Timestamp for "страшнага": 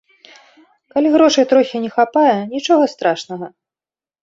2.97-3.47